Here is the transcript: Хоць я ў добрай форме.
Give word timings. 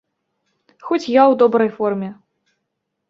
Хоць 0.87 1.11
я 1.19 1.23
ў 1.25 1.33
добрай 1.43 1.69
форме. 1.77 2.09